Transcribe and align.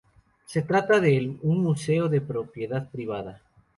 Se 0.47 0.63
trata 0.63 0.99
de 0.99 1.37
un 1.43 1.61
museo 1.61 2.09
de 2.09 2.21
propiedad 2.21 2.89
privada. 2.89 3.43